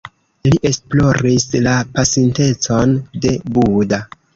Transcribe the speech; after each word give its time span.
Li 0.47 0.57
esploris 0.69 1.47
la 1.67 1.75
pasintecon 1.95 3.01
de 3.25 3.41
Buda. 3.59 4.07